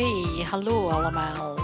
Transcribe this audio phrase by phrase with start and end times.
[0.00, 1.58] Hey, hallo allemaal.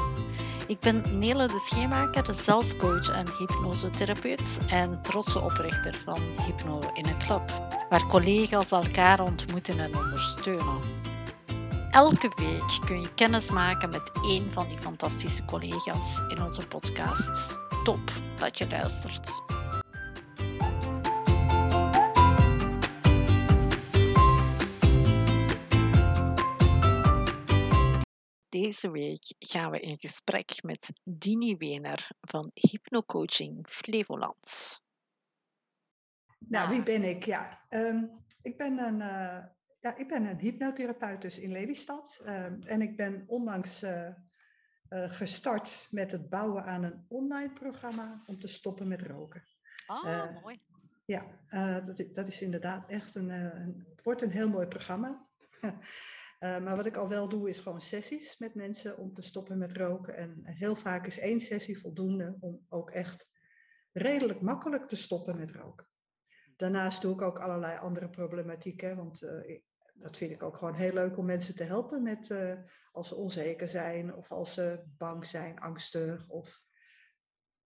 [0.67, 7.19] Ik ben Nele de Scheemaker, zelfcoach en hypnosetherapeut en trotse oprichter van Hypno in een
[7.19, 7.43] Club,
[7.89, 10.81] waar collega's elkaar ontmoeten en ondersteunen.
[11.91, 17.59] Elke week kun je kennis maken met één van die fantastische collega's in onze podcast.
[17.85, 19.46] Top dat je luistert.
[28.67, 34.81] Deze week gaan we in gesprek met Dini Wener van Hypnocoaching Flevoland.
[36.39, 37.25] Nou, wie ben ik?
[37.25, 38.07] Ja, ehm,
[38.43, 39.45] ik, ben een, uh,
[39.81, 42.21] ja, ik ben een hypnotherapeut dus in Lelystad.
[42.27, 44.09] Um, en ik ben onlangs uh,
[44.89, 49.45] uh, gestart met het bouwen aan een online programma om te stoppen met roken.
[49.87, 50.61] Ah, mooi.
[51.05, 51.25] Ja,
[51.81, 55.27] dat, dat, is inderdaad echt een, een, het wordt een heel mooi programma.
[56.39, 59.59] Uh, maar wat ik al wel doe, is gewoon sessies met mensen om te stoppen
[59.59, 60.17] met roken.
[60.17, 63.29] En heel vaak is één sessie voldoende om ook echt
[63.93, 65.87] redelijk makkelijk te stoppen met roken.
[66.57, 69.61] Daarnaast doe ik ook allerlei andere problematieken, want uh,
[69.95, 72.55] dat vind ik ook gewoon heel leuk om mensen te helpen met uh,
[72.93, 76.61] als ze onzeker zijn of als ze bang zijn, angstig of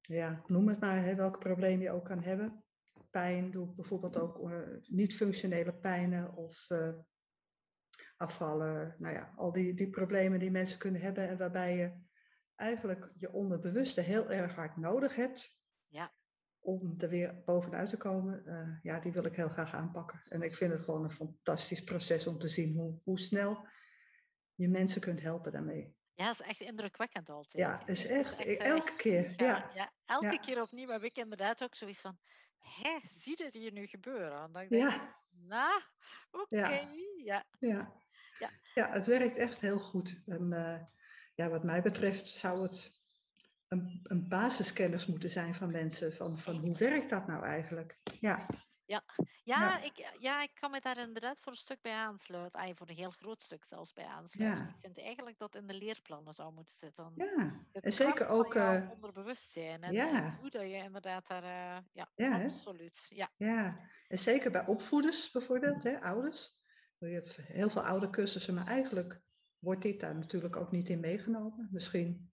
[0.00, 2.64] ja, noem het maar, hè, welk probleem je ook kan hebben.
[3.10, 4.50] Pijn doe ik bijvoorbeeld ook
[4.82, 6.66] niet-functionele pijnen of
[8.20, 8.94] afvallen.
[8.98, 11.92] Nou ja, al die, die problemen die mensen kunnen hebben en waarbij je
[12.56, 15.62] eigenlijk je onderbewuste heel erg hard nodig hebt.
[15.88, 16.12] Ja.
[16.60, 20.20] Om er weer bovenuit te komen, uh, ja, die wil ik heel graag aanpakken.
[20.28, 23.66] En ik vind het gewoon een fantastisch proces om te zien hoe, hoe snel
[24.54, 25.96] je mensen kunt helpen daarmee.
[26.14, 27.62] Ja, dat is echt indrukwekkend altijd.
[27.62, 29.32] Ja, is echt, echt elke keer.
[29.36, 29.92] Ja, ja.
[30.04, 30.36] elke ja.
[30.36, 32.19] keer opnieuw heb ik inderdaad ook zoiets van,
[32.59, 34.32] hé, zie je het hier nu gebeuren?
[34.32, 35.22] En dan denk ik, ja.
[35.30, 35.82] nou,
[36.30, 36.88] oké, okay.
[37.25, 37.44] ja.
[37.59, 37.98] ja.
[38.41, 38.51] Ja.
[38.75, 40.23] ja, het werkt echt heel goed.
[40.27, 40.81] En uh,
[41.34, 43.03] ja, wat mij betreft zou het
[43.69, 46.12] een, een basiskennis moeten zijn van mensen.
[46.12, 47.99] Van, van hoe werkt dat nou eigenlijk?
[48.21, 48.47] Ja.
[48.84, 49.05] Ja.
[49.45, 49.81] Ja, ja.
[49.83, 52.77] Ik, ja, ik kan me daar inderdaad voor een stuk bij aansluiten.
[52.77, 54.61] Voor een heel groot stuk zelfs bij aansluiten.
[54.61, 54.69] Ja.
[54.69, 57.12] Ik vind eigenlijk dat in de leerplannen zou moeten zitten.
[57.15, 58.55] Ja, en zeker ook...
[58.55, 59.83] Uh, onderbewustzijn.
[59.83, 60.37] En ja.
[60.41, 61.43] hoe dat je inderdaad daar...
[61.43, 63.07] Uh, ja, ja, absoluut.
[63.09, 63.31] Ja.
[63.37, 66.59] ja, en zeker bij opvoeders bijvoorbeeld, hè, ouders.
[67.09, 69.21] Je hebt heel veel oude cursussen, maar eigenlijk
[69.59, 71.69] wordt dit daar natuurlijk ook niet in meegenomen.
[71.71, 72.33] Misschien,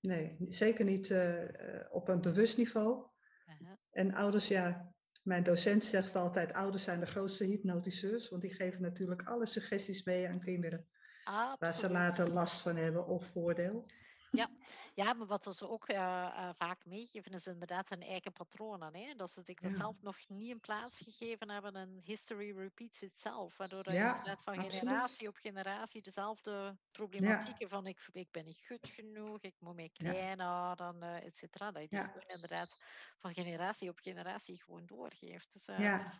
[0.00, 1.44] nee, zeker niet uh,
[1.90, 3.06] op een bewust niveau.
[3.46, 3.76] Uh-huh.
[3.90, 8.82] En ouders, ja, mijn docent zegt altijd, ouders zijn de grootste hypnotiseurs, want die geven
[8.82, 10.84] natuurlijk alle suggesties mee aan kinderen.
[11.24, 11.58] Absoluut.
[11.58, 13.86] Waar ze later last van hebben of voordeel.
[14.30, 14.50] Ja.
[14.94, 18.94] ja, maar wat ze ook uh, uh, vaak meegeven is inderdaad hun eigen patronen.
[18.96, 19.14] Hè?
[19.14, 19.76] Dat ze het Ja.
[19.76, 23.56] zelf nog niet een plaats gegeven hebben en history repeats itself.
[23.56, 24.78] Waardoor dat Ja, inderdaad van absoluut.
[24.78, 29.90] generatie op generatie dezelfde problematieken van ik, ik ben niet goed genoeg, ik moet mij
[29.92, 31.70] klein houden, uh, et cetera.
[31.72, 32.76] Dat je die gewoon inderdaad
[33.18, 35.52] van generatie op generatie gewoon doorgeeft.
[35.52, 36.18] Dus Ja.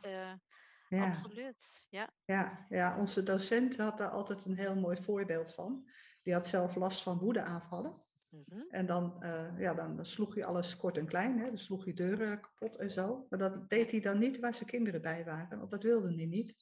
[0.88, 1.10] Ja.
[1.10, 2.10] absoluut, ja.
[2.24, 5.90] Ja, ja, onze docent had daar altijd een heel mooi voorbeeld van.
[6.26, 7.94] Die had zelf last van woedeaanvallen.
[8.28, 8.60] Mhm.
[8.68, 11.38] En dan, eh, ja, dan sloeg hij alles kort en klein.
[11.38, 11.46] Hè?
[11.46, 13.26] Dan sloeg hij deuren kapot en zo.
[13.30, 15.58] Maar dat deed hij dan niet waar zijn kinderen bij waren.
[15.58, 16.56] Want dat wilde hij niet.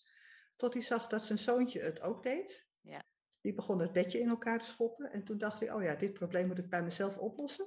[0.54, 2.68] Tot hij zag dat zijn zoontje het ook deed.
[2.80, 3.02] Ja.
[3.40, 5.12] Die begon het bedje in elkaar te schoppen.
[5.12, 7.66] En toen dacht hij, oh ja, dit probleem moet ik bij mezelf oplossen.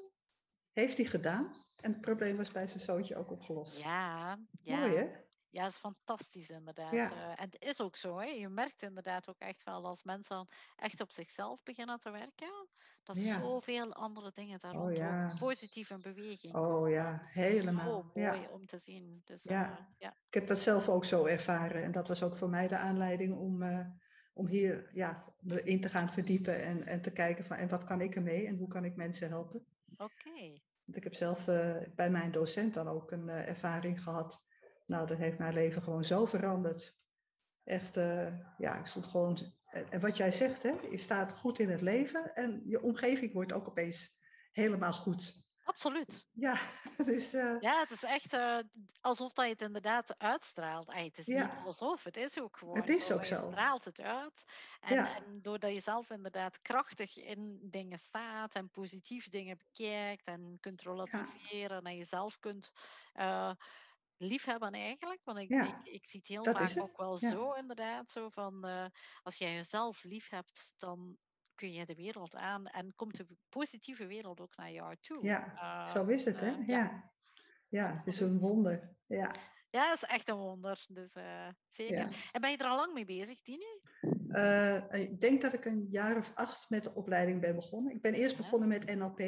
[0.72, 1.56] Heeft hij gedaan.
[1.82, 3.84] En het probleem was bij zijn zoontje ook opgelost.
[3.84, 4.80] Ja, ja.
[4.80, 5.08] Mooi hè?
[5.58, 6.94] Ja, dat is fantastisch inderdaad.
[6.94, 7.12] Ja.
[7.12, 8.26] Uh, en het is ook zo, hè.
[8.26, 12.68] je merkt inderdaad ook echt wel als mensen echt op zichzelf beginnen te werken,
[13.04, 13.40] dat Ja.
[13.40, 15.36] zoveel andere dingen daar Oh, ja.
[15.40, 18.02] positief in beweging Oh ja, Dat is helemaal.
[18.02, 19.22] Zo mooi om te zien.
[19.26, 19.70] Dus, Ja.
[19.70, 20.10] uh, ja.
[20.28, 21.84] Ik heb dat zelf ook zo ervaren.
[21.84, 23.86] En dat was ook voor mij de aanleiding om, uh,
[24.34, 26.64] om hier ja, in te gaan verdiepen.
[26.64, 29.30] En, en te kijken van en wat kan ik ermee en hoe kan ik mensen
[29.30, 29.66] helpen.
[29.98, 30.40] Oké.
[30.86, 31.46] Want ik heb zelf
[31.96, 34.46] bij mijn docent dan ook een ervaring gehad.
[34.88, 36.96] Nou, dat heeft mijn leven gewoon zo veranderd.
[37.64, 39.38] Echt, uh, ja, ik stond gewoon.
[39.90, 43.54] En wat jij zegt, hè, je staat goed in het leven en je omgeving wordt
[43.54, 44.20] ook opeens
[44.52, 45.46] helemaal goed.
[45.64, 46.28] Absoluut.
[46.32, 46.60] Ja,
[47.06, 47.34] dus.
[47.34, 48.60] Uh, Ja, het is echt uh,
[49.02, 50.88] alsof dat je het inderdaad uitstraalt.
[50.88, 51.44] Ay, het is Ja.
[51.56, 52.76] niet alsof, het is ook gewoon.
[52.78, 53.14] Het is zo.
[53.14, 53.48] ook Je zo.
[53.52, 54.44] straalt het uit.
[54.82, 55.16] En, Ja.
[55.16, 60.82] en doordat je zelf inderdaad krachtig in dingen staat en positief dingen bekijkt en kunt
[60.82, 62.72] relativeren en jezelf kunt
[63.16, 63.52] uh,
[64.18, 65.22] liefhebben eigenlijk.
[65.24, 67.30] Want ik, Ja, ik, ik zie het heel vaak ook wel Ja.
[67.30, 68.12] zo inderdaad.
[68.12, 68.86] Zo van, uh,
[69.24, 71.18] als jij jezelf lief hebt, dan
[71.56, 75.26] kun je de wereld aan en komt de positieve wereld ook naar jou toe.
[75.26, 76.52] Ja, Uh, zo is het, hè?
[76.52, 77.12] uh, Ja.
[77.68, 78.34] Ja, het is absoluut.
[78.34, 78.96] een wonder.
[79.06, 79.36] Ja.
[79.70, 80.86] Ja, dat is echt een wonder.
[80.88, 81.98] Dus eh, zeker.
[81.98, 82.10] Ja.
[82.32, 83.82] En ben je er al lang mee bezig, Tine?
[84.28, 87.94] Uh, ik denk dat ik een jaar of acht met de opleiding ben begonnen.
[87.94, 89.20] Ik ben eerst begonnen met NLP.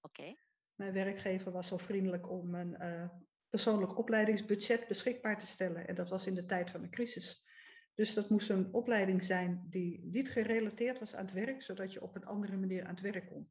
[0.00, 0.34] Oké.
[0.76, 3.08] Mijn werkgever was zo vriendelijk om een uh,
[3.50, 5.88] persoonlijk opleidingsbudget beschikbaar te stellen.
[5.88, 7.46] En dat was in de tijd van de crisis.
[7.94, 12.02] Dus dat moest een opleiding zijn die niet gerelateerd was aan het werk, zodat je
[12.02, 13.50] op een andere manier aan het werk kon.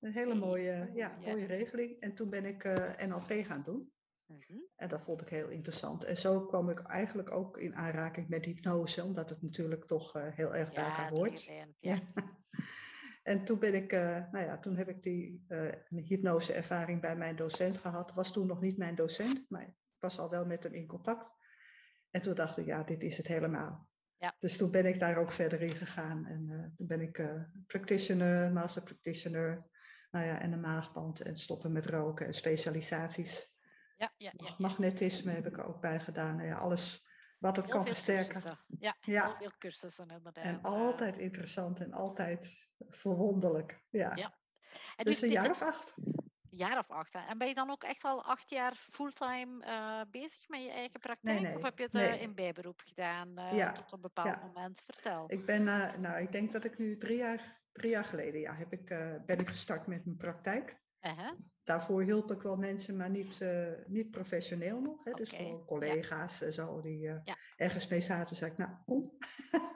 [0.00, 2.00] Een hele mooie, ja, mooie regeling.
[2.00, 2.74] En toen ben ik uh,
[3.06, 3.92] NLP gaan doen.
[4.26, 4.58] Mhm.
[4.76, 6.04] En dat vond ik heel interessant.
[6.04, 10.26] En zo kwam ik eigenlijk ook in aanraking met hypnose, omdat het natuurlijk toch uh,
[10.30, 11.50] heel erg bij elkaar hoort.
[11.80, 11.98] Ja.
[13.26, 17.36] En toen ben ik, uh, nou ja, toen heb ik die uh, hypnose-ervaring bij mijn
[17.36, 18.12] docent gehad.
[18.12, 21.30] Was toen nog niet mijn docent, maar ik was al wel met hem in contact.
[22.10, 23.88] En toen dacht ik, ja, dit is het helemaal.
[24.18, 24.34] Ja.
[24.38, 26.26] Dus toen ben ik daar ook verder in gegaan.
[26.26, 27.34] En uh, toen ben ik
[27.66, 29.66] practitioner, master practitioner,
[30.10, 33.58] nou ja, en een maagband en stoppen met roken en specialisaties.
[33.96, 36.36] Ja, ja, ja, Magnetisme heb ik er ook bij gedaan.
[36.36, 37.05] Nou ja, alles
[37.38, 38.58] wat het kan versterken.
[38.78, 40.44] Ja, ja, heel veel cursussen inderdaad.
[40.44, 43.84] En altijd interessant en altijd verwonderlijk.
[43.90, 44.14] Ja.
[44.14, 44.34] ja.
[44.96, 45.94] dus een jaar of acht.
[46.50, 47.14] jaar of acht.
[47.28, 51.00] En ben je dan ook echt al acht jaar fulltime uh, bezig met je eigen
[51.00, 51.40] praktijk?
[51.40, 54.42] Nee, nee, of heb je het uh, in bijberoep gedaan uh, ja, tot een bepaald
[54.42, 54.82] moment?
[54.86, 55.24] Vertel.
[55.26, 55.64] Ik ben,
[56.00, 58.86] nou, ik denk dat ik nu drie jaar, drie jaar geleden ja, heb ik,
[59.26, 60.84] ben ik gestart met mijn praktijk.
[61.14, 61.32] -huh.
[61.64, 63.40] Daarvoor hielp ik wel mensen, maar niet,
[63.86, 65.04] niet professioneel nog.
[65.04, 65.12] Hè?
[65.12, 67.10] Dus gewoon collega's en zo die
[67.56, 68.36] ergens mee zaten.
[68.36, 69.12] zei ik, nou, kom.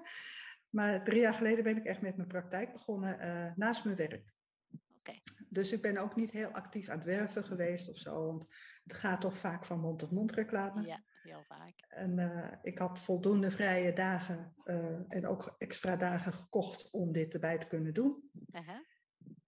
[0.77, 4.32] maar drie jaar geleden ben ik echt met mijn praktijk begonnen naast mijn werk.
[5.50, 8.26] Dus ik ben ook niet heel actief aan het werven geweest of zo.
[8.26, 8.47] Want
[8.83, 10.87] het gaat toch vaak van mond tot mond reclame.
[10.87, 11.75] Ja, heel vaak.
[11.88, 17.35] En uh, ik had voldoende vrije dagen uh, en ook extra dagen gekocht om dit
[17.35, 18.31] erbij te kunnen doen.
[18.53, 18.76] Uh -huh.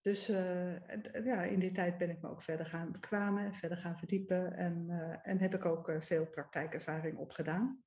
[0.03, 3.79] Dus uh, en, ja, in die tijd ben ik me ook verder gaan bekwamen, verder
[3.79, 4.53] gaan verdiepen.
[4.57, 4.91] En,
[5.23, 7.85] en heb ik ook veel praktijkervaring opgedaan.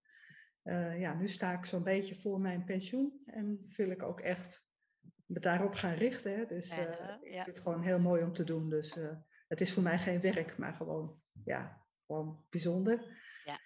[0.97, 4.65] ja, nu sta ik zo'n beetje voor mijn pensioen en wil ik ook echt
[5.25, 6.35] me daarop gaan richten.
[6.35, 6.45] Hè.
[6.45, 8.69] Dus ik vind het gewoon heel mooi om te doen.
[8.69, 8.97] Dus
[9.47, 13.23] het is voor mij geen werk, maar gewoon, ja, gewoon bijzonder.
[13.43, 13.59] Ja.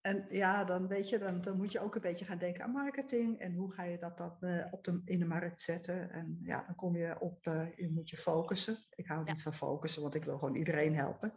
[0.00, 2.70] En ja, dan weet je, dan, dan moet je ook een beetje gaan denken aan
[2.70, 4.36] marketing en hoe ga je dat dan
[4.70, 6.10] op de, in de markt zetten.
[6.10, 7.44] En ja, dan kom je op,
[7.74, 8.78] je moet je focussen.
[8.90, 11.32] Ik hou niet van focussen, want ik wil gewoon iedereen helpen.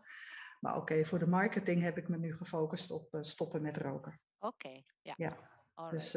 [0.59, 4.19] Maar oké, voor de marketing heb ik me nu gefocust op stoppen met roken.
[4.39, 5.13] Oké, ja.
[5.17, 5.37] ja.
[5.89, 6.13] Dus,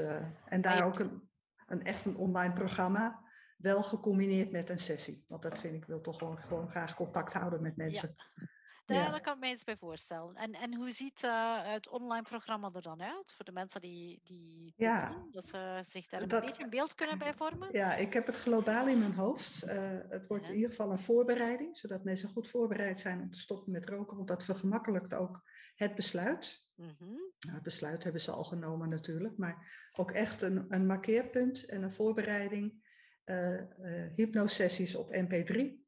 [0.48, 1.30] en daar ook een,
[1.66, 3.24] een echt een online programma,
[3.56, 5.24] wel gecombineerd met een sessie.
[5.28, 8.14] Want dat vind ik, wil toch gewoon, gewoon graag contact houden met mensen.
[8.16, 8.48] Ja.
[8.86, 10.34] Daar kan ik me eens bij voorstellen.
[10.34, 13.32] En, en hoe ziet uh, het online programma er dan uit?
[13.36, 15.08] Voor de mensen die, die ja.
[15.08, 17.68] doen, dat ze zich daar een beetje een beeld kunnen bij vormen?
[17.72, 19.64] Ja, ik heb het globaal in mijn hoofd.
[19.64, 23.38] Uh, het wordt in ieder geval een voorbereiding, zodat mensen goed voorbereid zijn om te
[23.38, 24.16] stoppen met roken.
[24.16, 25.42] Want dat vergemakkelijkt ook
[25.74, 26.64] het besluit.
[26.76, 27.32] Mm-hmm.
[27.48, 31.92] het besluit hebben ze al genomen natuurlijk, maar ook echt een, een markeerpunt en een
[31.92, 32.84] voorbereiding.
[33.24, 33.62] Uh,
[34.14, 35.85] hypnosessies op MP3.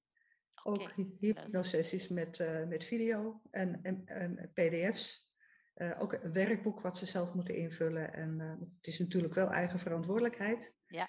[0.68, 5.30] Ook hypnosessies met, uh, met video en, en, en pdf's.
[5.98, 8.12] ook een werkboek wat ze zelf moeten invullen.
[8.12, 8.38] En
[8.76, 10.72] het is natuurlijk wel eigen verantwoordelijkheid.
[10.86, 11.08] Ja.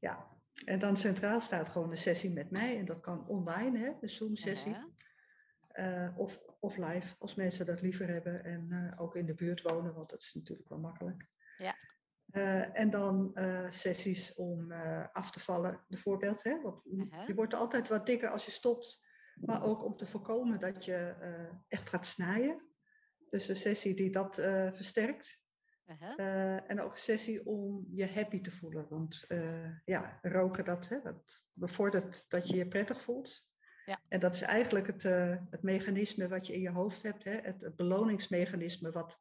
[0.00, 0.26] ja.
[0.64, 2.78] En dan centraal staat gewoon een sessie met mij.
[2.78, 4.72] En dat kan online, hè, een Zoom-sessie.
[4.72, 4.84] -huh.
[5.78, 9.62] Uh, of, of live, als mensen dat liever hebben en uh, ook in de buurt
[9.62, 11.26] wonen, want dat is natuurlijk wel makkelijk.
[11.56, 11.76] Ja.
[12.32, 13.38] Uh, en dan
[13.70, 14.72] sessies om
[15.12, 16.42] af te vallen, bijvoorbeeld.
[16.42, 16.60] Hè?
[16.60, 17.26] Want -huh.
[17.26, 19.00] je wordt altijd wat dikker als je stopt,
[19.34, 21.14] maar ook om te voorkomen dat je
[21.68, 22.66] echt gaat snijden.
[23.30, 24.34] Dus een sessie die dat
[24.74, 25.44] versterkt.
[25.84, 26.70] -huh.
[26.70, 28.86] en ook een sessie om je happy te voelen.
[28.88, 29.26] Want
[29.84, 33.48] ja, roken dat, hè, dat bevordert dat je je prettig voelt.
[33.86, 34.00] Ja.
[34.08, 35.02] En dat is eigenlijk het,
[35.50, 37.32] het mechanisme wat je in je hoofd hebt, hè?
[37.40, 39.20] Het, het beloningsmechanisme wat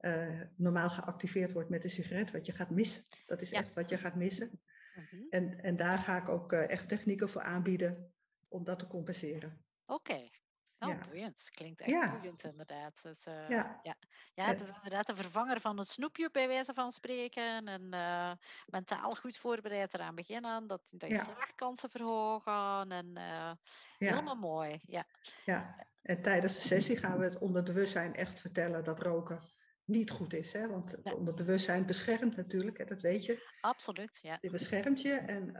[0.00, 3.02] uh, normaal geactiveerd wordt met een sigaret, wat je gaat missen.
[3.26, 3.58] Dat is ja.
[3.58, 4.60] echt wat je gaat missen.
[4.94, 5.26] Mm -hmm.
[5.30, 8.12] en, en daar ga ik ook uh, echt technieken voor aanbieden
[8.48, 9.64] om dat te compenseren.
[9.86, 10.30] Oké, okay.
[10.78, 11.06] Oh, ja.
[11.06, 11.50] boeiend.
[11.50, 12.10] Klinkt echt ja.
[12.10, 13.02] boeiend, inderdaad.
[13.02, 13.80] Dus, uh, ja.
[13.82, 13.96] Ja.
[14.34, 17.66] ja, het is inderdaad de vervanger van het snoepje, bij wijze van spreken.
[17.66, 18.32] En uh,
[18.66, 20.66] mentaal goed voorbereid eraan beginnen.
[20.66, 22.90] Dat, dat je slaagkansen verhogen.
[22.90, 23.52] En uh,
[23.98, 24.80] helemaal mooi.
[24.86, 25.06] Ja.
[25.44, 29.40] ja, en tijdens de sessie gaan we het onderbewustzijn echt vertellen dat roken
[29.86, 30.52] niet goed is.
[30.52, 30.68] Hè?
[30.68, 32.84] Want het onderbewustzijn beschermt natuurlijk, hè?
[32.84, 33.48] dat weet je.
[33.60, 34.38] Absoluut, ja.
[34.40, 35.52] Die beschermt je en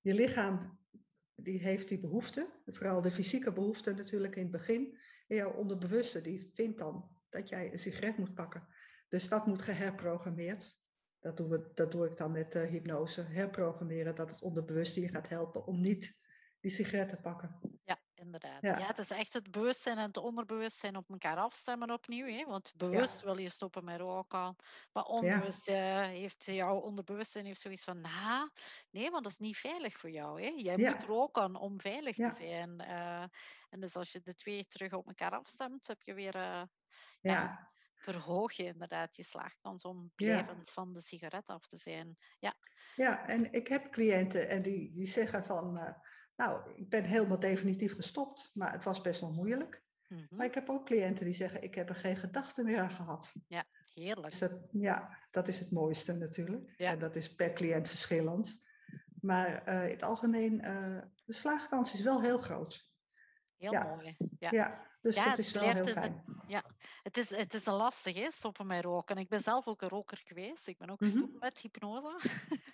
[0.00, 0.78] je lichaam
[1.34, 4.98] die heeft die behoefte, vooral de fysieke behoefte natuurlijk in het begin.
[5.26, 8.66] En jouw onderbewuste die vindt dan dat jij een sigaret moet pakken.
[9.08, 10.82] Dus dat moet geherprogrammeerd.
[11.20, 13.20] Dat, doen we, dat doe ik dan met uh, hypnose.
[13.20, 16.16] Herprogrammeren dat het onderbewuste je gaat helpen om niet
[16.60, 17.60] die sigaret te pakken.
[17.84, 18.62] Ja, inderdaad.
[18.62, 18.78] Ja.
[18.78, 22.26] Ja, het is echt het bewustzijn en het onderbewustzijn op elkaar afstemmen opnieuw.
[22.26, 22.44] Hè?
[22.44, 24.56] Want bewust ja, wil je stoppen met roken,
[24.92, 28.48] maar ja, onbewust eh, heeft jouw onderbewustzijn heeft zoiets van, nah,
[28.90, 30.42] nee, want dat is niet veilig voor jou.
[30.42, 30.48] Hè?
[30.56, 32.80] Jij moet roken om veilig te zijn.
[32.80, 33.22] eh.
[33.68, 36.62] en dus als je de twee terug op elkaar afstemt, heb je weer, eh,
[37.20, 42.16] ja, verhoog je inderdaad je slaagkans om blijvend van de sigaret af te zijn.
[42.38, 42.54] Ja.
[42.94, 45.96] Ja, en ik heb cliënten en die, die zeggen van,
[46.36, 49.82] nou, ik ben helemaal definitief gestopt, maar het was best wel moeilijk.
[50.08, 50.22] Mhm.
[50.30, 53.34] Maar ik heb ook cliënten die zeggen, ik heb er geen gedachte meer aan gehad.
[53.48, 54.38] Ja, Dus heerlijk.
[54.38, 56.74] dat, ja, dat is het mooiste natuurlijk.
[56.76, 56.90] Ja.
[56.90, 58.62] En dat is per cliënt verschillend.
[59.20, 62.88] Maar eh, in het algemeen, eh, de slaagkans is wel heel groot.
[63.56, 64.16] Heel Ja, mooi.
[64.38, 64.48] Ja.
[64.50, 66.24] ja dus Ja, het is wel heel fijn.
[66.46, 66.64] ja,
[67.04, 69.16] het is, het is een lastig, hè, stoppen met roken.
[69.16, 70.66] Ik ben zelf ook een roker geweest.
[70.66, 71.10] Ik ben ook Mhm.
[71.10, 72.18] gestopt met hypnose.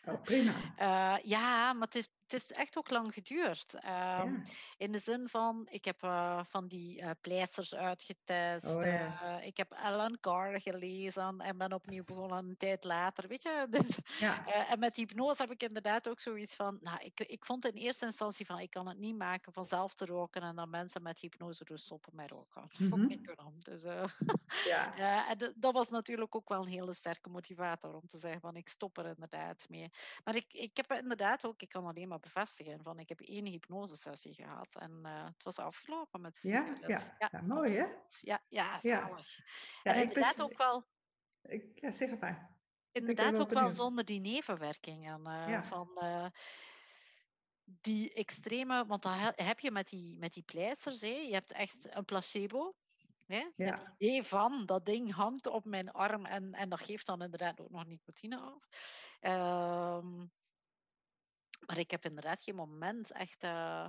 [0.05, 0.53] Oh, prima.
[0.77, 3.75] Eh, ja, maar het is, het is echt ook lang geduurd.
[3.75, 4.43] Ehm, Ja.
[4.77, 8.67] in de zin van, ik heb eh, van die eh, pleisters uitgetest.
[8.67, 9.41] Oh ja.
[9.41, 13.29] ik heb Alan Carr gelezen en ben opnieuw begonnen een tijd later.
[13.29, 13.67] Weet je?
[13.71, 14.47] Dus, Ja.
[14.67, 18.07] en met hypnose heb ik inderdaad ook zoiets van, nou, ik, ik vond in eerste
[18.07, 21.19] instantie van, ik kan het niet maken van zelf te roken en dan mensen met
[21.21, 22.63] hypnose doen stoppen met roken.
[22.79, 23.07] Dat vond ik Mhm.
[23.09, 23.55] niet kunnen.
[23.59, 23.83] Dus,
[24.63, 24.93] Ja.
[24.95, 28.57] ja, en dat was natuurlijk ook wel een hele sterke motivator om te zeggen van
[28.57, 29.89] ik stop er inderdaad mee.
[30.25, 33.47] Maar ik, ik heb inderdaad ook, ik kan alleen maar bevestigen, van ik heb één
[33.47, 37.15] hypnosesessie gehad en eh, het was afgelopen met de Ja, ja.
[37.19, 37.87] Ja, Ja, mooi hè?
[38.21, 39.01] Ja, ja, Ja.
[39.01, 39.37] zalig.
[39.83, 40.85] Ja, En ben, inderdaad ook wel,
[41.43, 42.59] ik, ja, zeg het maar.
[42.93, 46.27] Inderdaad wel ook wel zonder die nevenwerkingen eh, Ja, van eh,
[47.65, 51.53] die extreme, want dan he- heb je met die, met die pleisters, hè, je hebt
[51.53, 52.75] echt een placebo.
[53.31, 53.39] Hè?
[53.45, 57.23] Het ja, idee van dat ding hangt op mijn arm en, en dat geeft dan
[57.23, 58.69] inderdaad ook nog nicotine af.
[59.21, 60.17] Ehm,
[61.67, 63.87] maar ik heb inderdaad geen moment echt eh,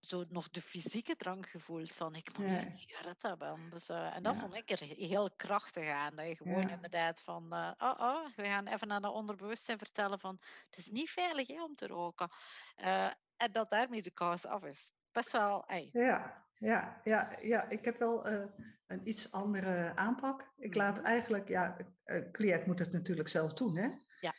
[0.00, 3.68] zo nog de fysieke drang gevoeld van ik moet een sigaret hebben.
[3.70, 6.16] Dus, eh, en dat ja, vond ik er he- heel krachtig aan.
[6.16, 9.78] Dat je gewoon ja, inderdaad van, eh, oh, oh, we gaan even naar dat onderbewustzijn
[9.78, 12.30] vertellen van het is niet veilig hè, om te roken.
[13.36, 14.92] En dat daarmee de kous af is.
[15.12, 15.88] Best wel, ey.
[15.92, 17.68] ja, ja, ja, ja.
[17.68, 18.46] Ik heb wel eh,
[18.86, 20.52] een iets andere aanpak.
[20.56, 21.04] Ik laat Mhm.
[21.04, 23.88] eigenlijk, ja, een cliënt moet het natuurlijk zelf doen, hè?
[24.20, 24.34] Ja.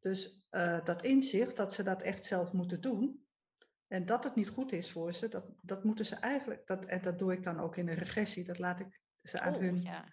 [0.00, 3.26] Dus eh, dat inzicht dat ze dat echt zelf moeten doen
[3.86, 7.02] en dat het niet goed is voor ze, dat, dat moeten ze eigenlijk, dat, en
[7.02, 9.82] dat doe ik dan ook in een regressie, dat laat ik ze aan Oh, hun,
[9.82, 10.04] ja.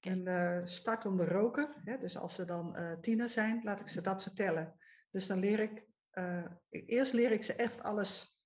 [0.00, 1.74] Hun eh, start om de roken.
[1.84, 1.98] Hè?
[1.98, 4.76] Dus als ze dan eh tiener zijn, laat ik ze dat vertellen.
[5.10, 8.37] Dus dan leer ik, eh, eerst leer ik ze echt alles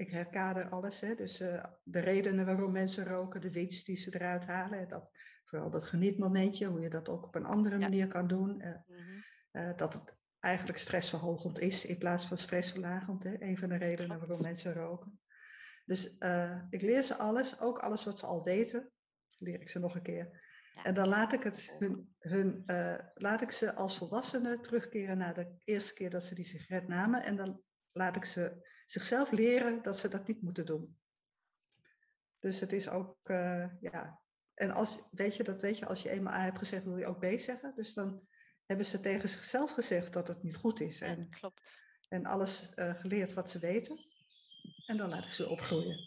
[0.00, 1.14] ik herkader alles, hè?
[1.14, 5.10] dus eh, de redenen waarom mensen roken, de winst die ze eruit halen, dat,
[5.44, 7.80] vooral dat genietmomentje, hoe je dat ook op een andere Ja.
[7.80, 8.98] manier kan doen, eh, Mhm.
[9.50, 13.42] eh, dat het eigenlijk stressverhogend is in plaats van stressverlagend, hè?
[13.42, 15.20] een van de redenen waarom mensen roken.
[15.84, 16.16] Dus
[16.70, 18.90] ik leer ze alles, ook alles wat ze al weten,
[19.38, 20.48] leer ik ze nog een keer.
[20.74, 22.62] Ja, En dan laat ik, het hun, hun,
[23.14, 27.22] laat ik ze als volwassenen terugkeren naar de eerste keer dat ze die sigaret namen.
[27.22, 30.98] En dan laat ik ze zichzelf leren dat ze dat niet moeten doen.
[32.38, 34.20] Dus het is ook, eh, ja.
[34.54, 37.06] En als, weet je, dat weet je, als je eenmaal A hebt gezegd, wil je
[37.06, 37.74] ook B zeggen.
[37.74, 38.28] Dus dan
[38.66, 40.98] hebben ze tegen zichzelf gezegd dat het niet goed is.
[40.98, 41.62] Ja, En, klopt.
[42.08, 43.98] en alles eh, geleerd wat ze weten.
[44.86, 45.98] En dan laat ik ze opgroeien.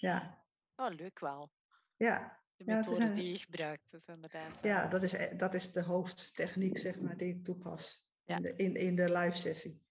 [0.00, 0.38] Ja,
[0.76, 1.50] Oh, leuk wel.
[1.96, 2.38] ja.
[2.56, 4.58] De Ja, is methode die je gebruikt is inderdaad.
[4.62, 8.36] Ja, eh, dat is, e- dat is de hoofdtechniek, zeg maar, die ik toepas Ja.
[8.36, 9.82] in, de, in, in de live sessie.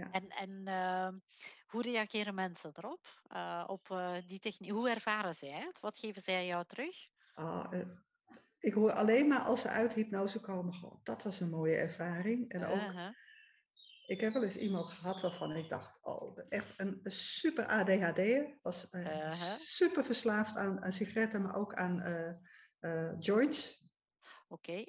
[0.00, 1.18] Ja, en, en ehm,
[1.66, 3.06] hoe reageren mensen erop?
[3.26, 4.70] Eh, op eh, die techniek?
[4.70, 5.80] Hoe ervaren zij het?
[5.80, 6.96] Wat geven zij jou terug?
[7.34, 7.88] Ah, eh,
[8.58, 12.50] ik hoor alleen maar als ze uit hypnose komen, goh, dat was een mooie ervaring.
[12.50, 13.14] En ook, Uh-huh.
[14.06, 18.58] ik heb wel eens iemand gehad waarvan ik dacht, oh, echt een, een super ADHD'er.
[18.62, 19.56] Was Uh-huh.
[19.58, 22.02] super verslaafd aan, aan sigaretten, maar ook aan
[23.18, 23.88] joints.
[24.48, 24.84] Oké.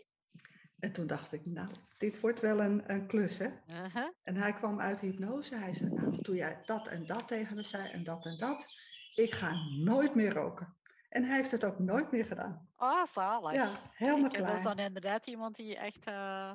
[0.82, 3.48] En toen dacht ik, nou, dit wordt wel een, een klus, hè?
[3.68, 4.10] Uh-huh.
[4.24, 5.56] En hij kwam uit de hypnose.
[5.56, 8.68] Hij zei, nou, toen jij dat en dat tegen me zei en dat en dat,
[9.16, 10.76] ik ga nooit meer roken.
[11.10, 12.70] En hij heeft het ook nooit meer gedaan.
[12.78, 13.54] Oh, zalig.
[13.54, 14.76] Ja, helemaal Kijk, dat is klaar.
[14.76, 16.52] dan inderdaad iemand die echt eh,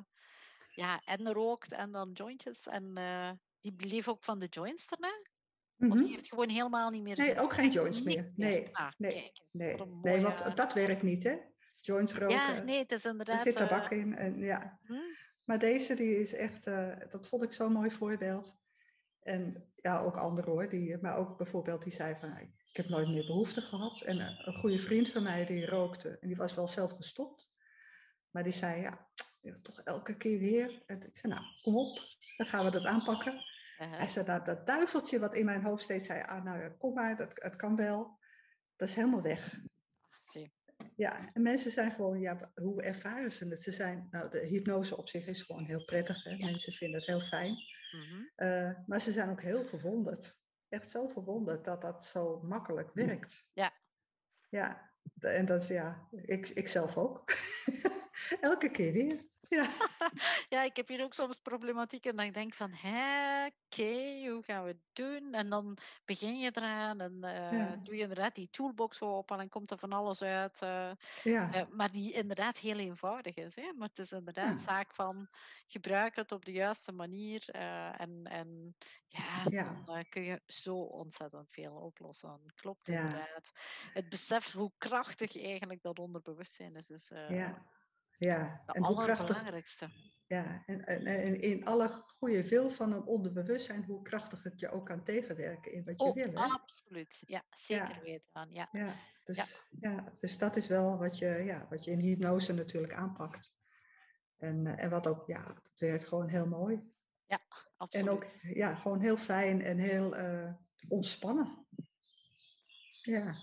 [0.73, 2.67] ja, en rookt en dan jointjes.
[2.67, 3.31] En eh,
[3.61, 5.17] die bleef ook van de joints daarna?
[5.79, 5.97] Of Mhm.
[6.03, 7.17] die heeft gewoon helemaal niet meer...
[7.17, 8.31] Nee, ook geen joints meer.
[8.35, 9.31] Nee, Ah, nee, nee.
[9.51, 11.37] Nee, mooie- want dat werkt niet, hè?
[11.79, 13.41] Joints roken, Ja, nee, het is er inderdaad...
[13.41, 14.15] zit eh, tabak in.
[14.15, 14.79] En, ja.
[14.85, 14.93] hm,
[15.43, 18.57] Maar deze, die is echt, eh, dat vond ik zo'n mooi voorbeeld.
[19.19, 20.69] En ja, ook anderen hoor.
[20.69, 24.01] Die, maar ook bijvoorbeeld die zei van, ik heb nooit meer behoefte gehad.
[24.01, 26.17] En eh, een goede vriend van mij die rookte.
[26.19, 27.51] En die was wel zelf gestopt.
[28.31, 29.09] Maar die zei, ja,
[29.41, 30.83] ja, toch elke keer weer.
[30.85, 31.99] En ik zei, nou, kom op.
[32.37, 33.33] Dan gaan we dat aanpakken.
[33.33, 33.97] Uh-huh.
[33.97, 37.15] Hij zei, nou, dat duiveltje wat in mijn hoofd steeds zei, ah, nou kom maar,
[37.15, 38.19] dat, het kan wel.
[38.75, 39.59] Dat is helemaal weg.
[40.97, 43.63] Ja, en mensen zijn gewoon, ja, hoe ervaren ze het?
[43.63, 46.23] Ze zijn, nou, de hypnose op zich is gewoon heel prettig.
[46.23, 46.37] Hè?
[46.37, 47.55] Mensen vinden het heel fijn.
[47.91, 48.23] Mhm.
[48.35, 50.39] Eh, maar ze zijn ook heel verwonderd.
[50.69, 53.49] Echt zo verwonderd dat dat zo makkelijk werkt.
[53.53, 53.73] Ja.
[54.49, 57.31] Ja, en dat is ja, ik, ik zelf ook.
[58.41, 59.25] Elke keer weer.
[59.49, 59.67] Ja.
[60.55, 64.63] ja, ik heb hier ook soms problematiek en dan denk ik van, oké, hoe gaan
[64.63, 65.33] we het doen?
[65.33, 69.49] En dan begin je eraan en uh, doe je inderdaad die toolbox open en dan
[69.49, 70.61] komt er van alles uit.
[70.63, 70.91] Uh,
[71.23, 71.55] ja.
[71.55, 73.55] Uh, maar die inderdaad heel eenvoudig is.
[73.55, 73.71] Hè?
[73.75, 74.63] Maar het is inderdaad ja.
[74.63, 75.27] zaak van
[75.67, 78.75] gebruik het op de juiste manier en, en
[79.07, 79.81] ja, ja.
[79.85, 82.39] dan kun je zo ontzettend veel oplossen.
[82.55, 83.51] Klopt inderdaad.
[83.93, 86.89] Het besef hoe krachtig eigenlijk dat onderbewustzijn is.
[86.89, 87.65] is ja.
[88.17, 89.45] Ja, en hoe krachtig.
[90.27, 94.69] Ja, en, en, en, in alle goede wil van een onderbewustzijn, hoe krachtig het je
[94.69, 96.31] ook kan tegenwerken in wat je oh, wil.
[96.31, 96.51] Hè?
[96.51, 98.01] Absoluut, ja, zeker ja.
[98.01, 98.47] weten.
[98.51, 98.69] Ja.
[98.71, 99.91] Ja, dus, ja.
[99.91, 100.13] ja.
[100.19, 103.51] dus dat is wel wat je, ja, wat je in hypnose natuurlijk aanpakt.
[104.37, 106.91] En, eh, en wat ook, ja, het werkt gewoon heel mooi.
[107.25, 107.39] Ja,
[107.77, 108.07] absoluut.
[108.07, 110.53] En ook, ja, gewoon heel fijn en heel uh,
[110.87, 111.65] ontspannen.
[113.01, 113.35] Ja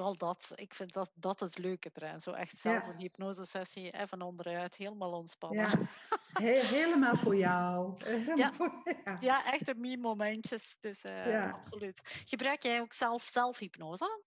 [0.00, 0.52] vooral dat.
[0.54, 2.20] Ik vind dat, dat het leuke eraan.
[2.20, 5.88] Zo echt zelf een hypnosesessie, even onderuit, helemaal ontspannen.
[6.32, 6.40] Ja.
[6.76, 7.94] helemaal voor jou.
[8.04, 8.52] Helemaal ja.
[8.52, 9.16] Voor, ja.
[9.20, 10.76] ja, echt een me-momentjes.
[10.80, 12.00] Dus uh, absoluut.
[12.24, 14.22] Gebruik jij ook zelf zelfhypnose?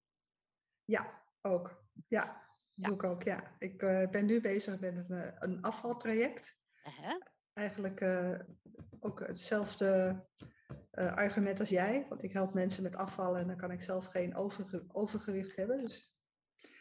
[0.86, 1.84] Ja, ook.
[2.08, 2.42] Ja,
[2.74, 3.24] doe ik ook.
[3.24, 3.56] Ja.
[3.60, 6.58] Ik uh, ben nu bezig met een, eh, een afvaltraject.
[6.84, 7.22] Uh -huh.
[7.54, 8.02] Eigenlijk
[9.00, 10.20] ook hetzelfde
[10.94, 12.06] uh, argument als jij.
[12.10, 15.82] Want ik help mensen met afvallen en dan kan ik zelf geen overge overgewicht hebben.
[15.82, 16.16] Dus...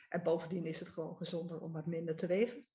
[0.08, 2.66] En bovendien is het gewoon gezonder om wat minder te wegen.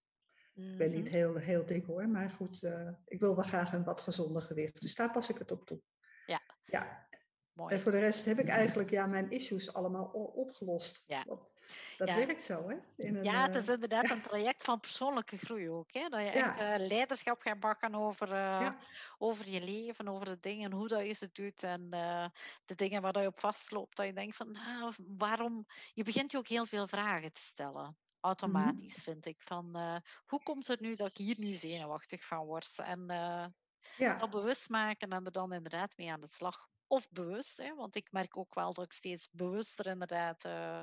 [0.53, 1.13] Ik ben niet mhm.
[1.13, 4.81] heel, heel dik hoor, maar goed, uh, ik wil wel graag een wat gezonder gewicht.
[4.81, 5.81] Dus daar pas ik het op toe.
[6.25, 6.41] Ja.
[6.65, 7.06] ja.
[7.65, 11.03] En voor de rest heb ik eigenlijk ja, mijn issues allemaal opgelost.
[11.07, 11.23] Ja.
[11.97, 12.75] dat werkt zo, hè?
[12.95, 15.93] In een, ja, het is eh, inderdaad een traject van persoonlijke groei ook.
[15.93, 16.09] Hè?
[16.09, 18.69] Dat je echt uh, leiderschap gaat bakken over, uh,
[19.17, 21.89] over je leven, over de dingen, hoe dat je ze doet en
[22.65, 23.95] de dingen waar je op vastloopt.
[23.95, 25.65] Dat je denkt van, nou, waarom...
[25.93, 27.93] Je begint je ook heel veel vragen te stellen mhm.
[28.19, 29.41] automatisch, vind ik.
[29.41, 29.77] Van
[30.25, 32.79] hoe komt het nu dat ik hier nu zenuwachtig van word?
[32.83, 33.05] En
[33.97, 34.15] ja.
[34.17, 37.95] dat bewust maken en er dan inderdaad mee aan de slag of bewust, hè, want
[37.95, 40.81] ik merk ook wel dat ik steeds bewuster inderdaad, uh,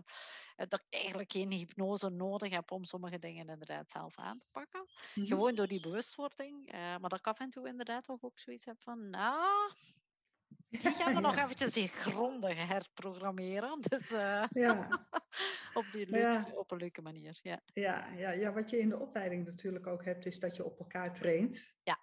[0.56, 4.88] dat ik eigenlijk geen hypnose nodig heb om sommige dingen inderdaad zelf aan te pakken.
[5.14, 5.32] Mm-hmm.
[5.32, 6.74] Gewoon door die bewustwording.
[6.74, 9.72] Uh, maar dat ik af en toe inderdaad ook, ook zoiets heb van, nou,
[10.82, 13.80] die gaan we nog eventjes grondig herprogrammeren.
[13.88, 14.88] Dus uh, ja.
[15.74, 16.50] op, die leuke, ja.
[16.54, 17.38] op een leuke manier.
[17.42, 17.60] Ja.
[17.66, 20.78] Ja, ja, ja, wat je in de opleiding natuurlijk ook hebt, is dat je op
[20.78, 21.74] elkaar traint.
[21.82, 21.98] Ja.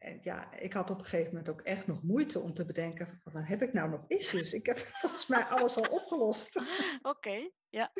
[0.00, 3.20] En ja, ik had op een gegeven moment ook echt nog moeite om te bedenken,
[3.24, 4.52] wat heb ik nou nog issues?
[4.52, 6.62] Ik heb volgens mij alles al opgelost.
[7.02, 7.90] Oké, ja.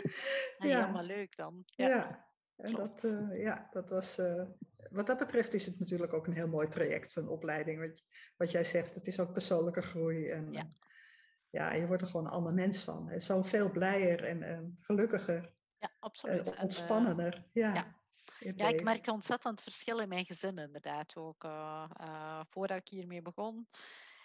[0.59, 0.81] Nou, ja.
[0.81, 1.63] Helemaal leuk dan.
[1.65, 2.29] Ja, ja.
[2.57, 4.45] en dat, uh, ja, dat was, uh,
[4.91, 7.81] wat dat betreft is het natuurlijk ook een heel mooi traject, zo'n opleiding.
[7.81, 8.03] Wat,
[8.37, 10.29] wat jij zegt, het is ook persoonlijke groei.
[10.29, 10.67] En ja.
[11.51, 13.21] ja, je wordt er gewoon een ander mens van.
[13.21, 15.55] Zo veel blijer en, en gelukkiger.
[15.79, 16.47] Ja, absoluut.
[16.47, 17.49] Uh, ontspannender.
[17.53, 17.99] ja.
[18.40, 21.44] Ja, ik merk ontzettend verschil in mijn gezin inderdaad ook.
[21.44, 23.68] Uh, voordat ik hiermee begon,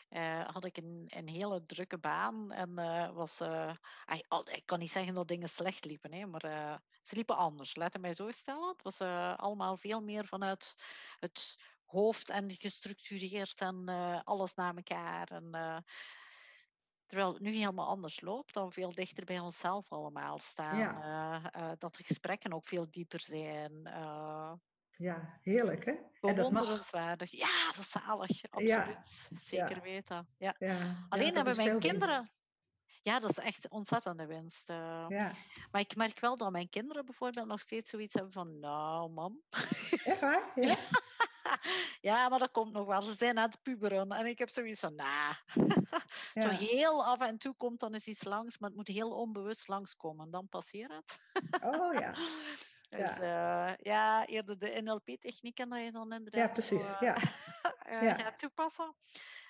[0.10, 2.51] uh, had ik een, een, hele drukke baan.
[2.51, 2.73] En
[3.13, 3.41] was,
[4.45, 7.75] ik kan niet zeggen dat dingen slecht liepen, hè, maar ze liepen anders.
[7.75, 8.67] Laat mij zo stellen.
[8.67, 8.99] Het was
[9.38, 10.75] allemaal veel meer vanuit
[11.19, 13.88] het hoofd en gestructureerd en
[14.23, 15.28] alles na elkaar.
[15.28, 15.84] En,
[17.06, 20.78] Terwijl het nu helemaal anders loopt, dan veel dichter bij onszelf allemaal staan.
[20.78, 21.41] Ja.
[21.56, 23.72] Uh, uh, dat de gesprekken ook veel dieper zijn.
[23.84, 24.52] Uh,
[24.91, 25.94] ja, heerlijk hè?
[26.22, 26.91] En dat mag...
[26.91, 27.32] Ja, dat
[27.80, 28.44] is zalig.
[28.50, 28.70] Absoluut.
[28.70, 29.04] Ja.
[29.46, 30.28] Zeker weten.
[30.38, 30.56] Ja.
[30.58, 31.06] ja.
[31.10, 32.15] Alleen hebben mijn kinderen...
[32.15, 32.34] Winst.
[33.02, 34.68] Ja, dat is echt ontzettende winst.
[34.68, 35.32] ja.
[35.72, 38.60] Maar ik merk wel dat mijn kinderen bijvoorbeeld nog steeds zoiets hebben van...
[38.60, 39.41] Nou, mam.
[40.04, 40.52] Echt waar?
[40.56, 40.78] Ja.
[42.06, 43.02] Ja, maar dat komt nog wel.
[43.02, 44.12] Ze zijn aan het puberen.
[44.12, 45.36] En ik heb zoiets van, nah.
[46.44, 49.68] Zo heel af en toe komt dan eens iets langs, maar het moet heel onbewust
[49.68, 50.32] langskomen.
[50.32, 51.20] Dan passeert het.
[51.63, 52.13] oh ja.
[52.89, 53.70] Dus, ja.
[53.70, 56.96] Uh, ja, eerder de NLP-technieken dat je dan inderdaad ja, precies.
[57.00, 57.18] ja.
[57.89, 58.13] uh, ja.
[58.13, 58.96] gaat toepassen.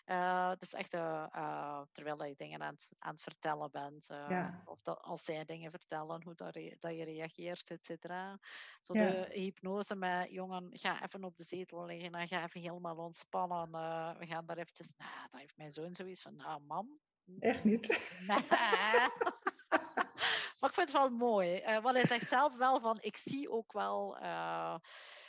[0.06, 4.62] Uh, het is echt, uh, terwijl je dingen aan het, aan het vertellen bent, ja.
[4.66, 8.40] of dat, als zij dingen vertellen, hoe dat, re dat je reageert, et cetera.
[8.82, 9.10] Zo ja.
[9.10, 13.72] de hypnose met, jongen, ga even op de zetel liggen en ga even helemaal ontspannen.
[14.18, 17.00] we gaan daar eventjes, nou, dat heeft mijn zoon zoiets van, nou, mam.
[17.40, 17.88] Echt niet?
[20.60, 21.62] maar ik vind het wel mooi.
[21.62, 24.18] Uh, want hij zegt zelf wel van, ik zie ook wel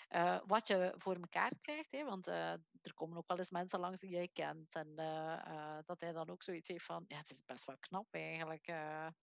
[0.09, 1.93] eh, wat je voor elkaar krijgt.
[1.93, 2.05] Hè?
[2.05, 4.75] Want eh, er komen ook wel eens mensen langs die jij kent.
[4.75, 8.07] En eh, dat hij dan ook zoiets heeft van, ja, het is best wel knap
[8.11, 8.73] eigenlijk.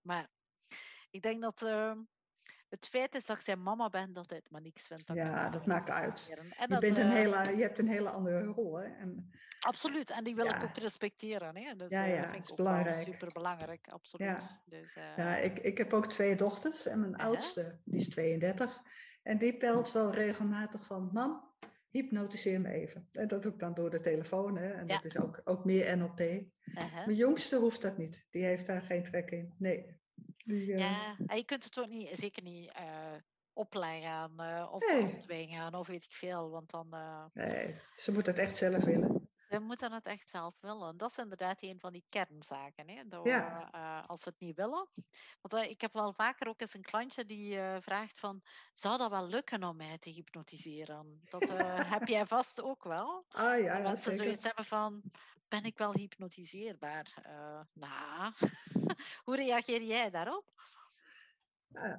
[0.02, 0.30] maar
[1.10, 1.98] ik denk dat ehm,
[2.70, 5.08] het feit is dat ik zijn mama ben, dat hij het maar niks vindt.
[5.08, 6.26] Dat ja, dat maakt uit.
[6.70, 8.76] je, bent een hele, je hebt een hele andere rol.
[8.76, 8.86] Hè?
[8.86, 11.58] En, absoluut, en die wil ik ook respecteren.
[11.58, 11.76] Hè?
[11.76, 13.06] Dus, ja, ja, dat vind ik is belangrijk.
[13.06, 14.28] super belangrijk, absoluut.
[14.28, 18.82] Ja, dus, ja ik, ik heb ook twee dochters en mijn oudste, die is 32.
[19.24, 21.52] En die belt wel regelmatig van, mam,
[21.90, 23.08] hypnotiseer me even.
[23.12, 24.58] En dat doe ik dan door de telefoon.
[24.58, 24.70] Hè?
[24.70, 26.18] En dat is ook, ook meer NLP.
[27.06, 28.28] Mijn jongste hoeft dat niet.
[28.32, 29.54] Die heeft daar geen trek in.
[29.58, 30.02] Nee.
[30.46, 30.78] Die, uh...
[30.78, 33.16] Ja, je kunt het ook niet, zeker niet uh,
[33.54, 35.04] opleggen uh, of nee.
[35.04, 36.50] opdwingen of weet ik veel.
[36.50, 36.96] Want dan,
[37.34, 39.23] Nee, ze moet het echt zelf willen.
[39.54, 40.98] Ze moeten het echt zelf willen.
[40.98, 42.90] Dat is inderdaad een van die kernzaken.
[42.90, 43.02] Hè?
[43.24, 43.70] Ja.
[43.76, 44.88] uh, als ze het niet willen.
[45.42, 48.42] Want uh, ik heb wel vaker ook eens een klantje die uh, vraagt van...
[48.74, 51.22] Zou dat wel lukken om mij te hypnotiseren?
[51.30, 51.50] Dat
[51.96, 53.26] heb jij vast ook wel.
[53.28, 54.24] Ah ja, ja zeker.
[54.24, 55.02] zoiets hebben van...
[55.48, 57.14] Ben ik wel hypnotiseerbaar?
[57.74, 58.34] nou,
[59.26, 60.46] hoe reageer jij daarop?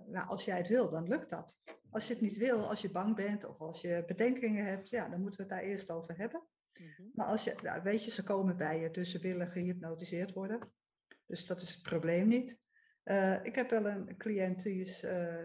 [0.07, 1.59] nou, als jij het wil, dan lukt dat.
[1.91, 5.09] Als je het niet wil, als je bang bent of als je bedenkingen hebt, ja,
[5.09, 6.43] dan moeten we het daar eerst over hebben.
[6.79, 7.09] Mhm.
[7.15, 10.73] Maar als je, nou, weet je, ze komen bij je, dus ze willen gehypnotiseerd worden.
[11.27, 12.63] Dus dat is het probleem niet.
[13.05, 15.45] Uh, ik heb wel een cliënt die is uh,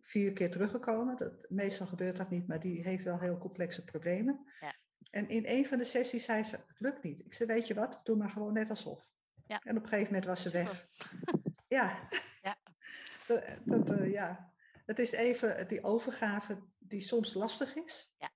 [0.00, 1.16] vier keer teruggekomen.
[1.16, 4.52] Dat, meestal gebeurt dat niet, maar die heeft wel heel complexe problemen.
[4.60, 4.74] Ja.
[5.10, 7.24] En in een van de sessies zei ze, het lukt niet.
[7.24, 9.12] Ik zei, weet je wat, doe maar gewoon net alsof.
[9.46, 9.60] Ja.
[9.60, 10.88] En op een gegeven moment was ze weg.
[11.68, 12.08] ja.
[12.42, 12.56] ja.
[13.26, 14.52] dat, dat uh, ja.
[14.86, 18.14] Het is even die overgave die soms lastig is.
[18.18, 18.30] Ja.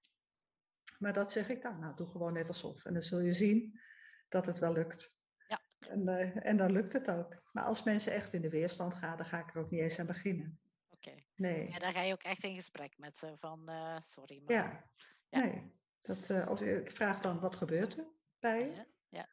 [0.98, 2.84] Maar dat zeg ik dan, nou doe gewoon net alsof.
[2.84, 3.80] En dan zul je zien
[4.28, 5.18] dat het wel lukt.
[5.48, 5.60] Ja.
[5.78, 7.48] En, uh, en dan lukt het ook.
[7.52, 9.98] Maar als mensen echt in de weerstand gaan, dan ga ik er ook niet eens
[9.98, 10.60] aan beginnen.
[10.88, 11.14] Oké.
[11.34, 11.70] Nee.
[11.70, 14.56] Ja, dan ga je ook echt in gesprek met ze van, uh, sorry maar.
[14.56, 14.90] Ja,
[15.28, 15.38] ja.
[15.38, 15.70] nee.
[16.02, 18.06] Dat, uh, of ik vraag dan, wat gebeurt er
[18.38, 18.74] bij je?
[18.74, 18.84] Ja.
[19.08, 19.28] ja.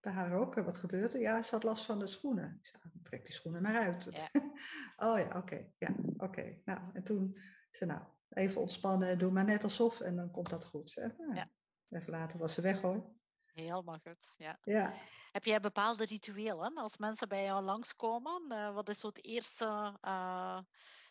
[0.00, 1.20] Bij haar ook, wat gebeurt er?
[1.20, 2.58] Ja, ze had last van de schoenen.
[2.62, 4.08] Ik zei, trek die schoenen maar uit.
[4.10, 4.30] Ja.
[5.08, 5.72] oh ja, oké.
[5.78, 6.60] Ja, oké.
[6.64, 7.38] Nou, en toen
[7.70, 8.02] zei nou,
[8.36, 10.96] even ontspannen, doe maar net alsof en dan komt dat goed.
[10.96, 11.50] Nou, ja.
[11.88, 13.14] Even later was ze weg hoor.
[13.46, 14.58] Helemaal goed, ja.
[14.62, 14.92] ja.
[15.32, 18.42] Heb jij bepaalde rituelen als mensen bij jou langskomen?
[18.48, 20.60] Uh, wat is zo het eerste uh,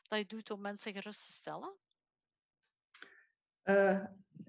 [0.02, 1.76] dat je doet om mensen gerust te stellen?
[3.64, 4.06] Uh,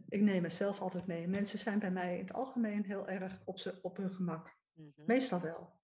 [0.08, 1.28] ik neem mezelf altijd mee.
[1.28, 4.56] Mensen zijn bij mij in het algemeen heel erg op, ze, op hun gemak.
[4.72, 5.04] Mm -hmm.
[5.06, 5.74] Meestal wel.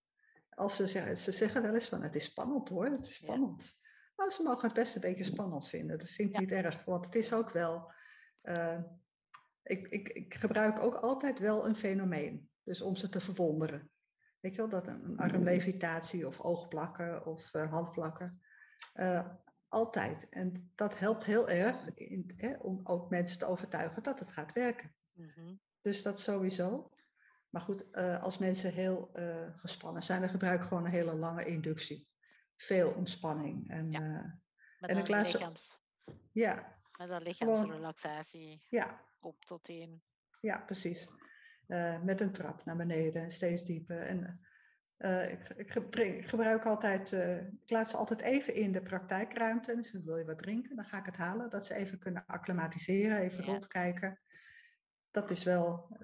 [0.51, 3.81] Als ze, zeggen, ze zeggen wel eens van het is spannend hoor, het is spannend.
[4.17, 5.99] Nou, ze mogen het best een beetje spannend vinden.
[5.99, 7.93] Dat vind ik niet erg, want het is ook wel.
[8.43, 8.79] Uh,
[9.63, 12.51] ik, ik, ik gebruik ook altijd wel een fenomeen.
[12.63, 13.91] Dus om ze te verwonderen.
[14.41, 18.41] Weet je wel, dat een armlevitatie of oogplakken of uh, handplakken.
[18.95, 19.29] Uh,
[19.69, 20.29] altijd.
[20.29, 24.53] En dat helpt heel erg in, hè, om ook mensen te overtuigen dat het gaat
[24.53, 24.95] werken.
[25.13, 25.61] Mm -hmm.
[25.81, 26.91] Dus dat sowieso.
[27.51, 29.11] Maar goed, als mensen heel
[29.57, 32.12] gespannen zijn, dan gebruik ik gewoon een hele lange inductie
[32.63, 33.71] veel ontspanning.
[33.71, 34.01] En, ja.
[34.01, 34.25] Uh,
[34.79, 35.81] met en een lichaams...
[36.33, 36.77] Ja.
[36.99, 38.63] Met een lichaamsrelaxatie.
[38.69, 39.01] Ja.
[39.21, 40.03] Op tot één.
[40.41, 41.09] Ja, precies.
[41.69, 43.99] Uh, met een trap naar beneden, steeds dieper.
[43.99, 44.41] En
[44.99, 49.75] uh, ik, ik, ik, gebruik altijd, uh, ik laat ze altijd even in de praktijkruimte.
[49.75, 51.51] Dus wil je wat drinken, dan ga ik het halen.
[51.51, 53.51] Dat ze even kunnen acclimatiseren, even ja.
[53.51, 54.21] rondkijken.
[55.11, 55.97] Dat is wel,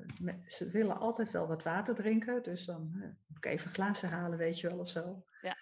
[0.46, 2.42] ze willen altijd wel wat water drinken.
[2.42, 2.90] Dus dan
[3.26, 5.24] moet ik even glazen halen, weet je wel, of zo.
[5.40, 5.56] Ja.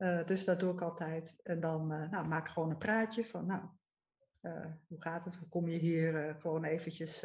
[0.00, 1.40] Uh, dus dat doe ik altijd.
[1.42, 3.62] En dan uh, nou, maak ik gewoon een praatje van, nou,
[4.42, 5.36] uh, hoe gaat het?
[5.36, 6.36] Hoe kom je hier?
[6.38, 7.24] gewoon eventjes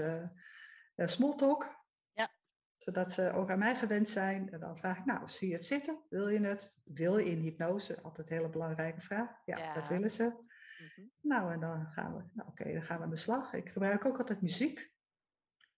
[0.96, 1.84] small talk.
[2.14, 2.32] Ja.
[2.78, 4.52] Zodat ze ook aan mij gewend zijn.
[4.52, 6.04] En dan vraag ik, nou, zie je het zitten?
[6.10, 6.74] Wil je het?
[6.84, 8.02] Wil je in hypnose?
[8.02, 9.30] Altijd een hele belangrijke vraag.
[9.46, 9.74] Ja, ja.
[9.74, 10.24] dat willen ze.
[10.24, 11.12] Mm -hmm.
[11.22, 13.54] Nou, en dan gaan we, nou, oké, okay, dan gaan we aan de slag.
[13.54, 14.94] Ik gebruik ook altijd muziek.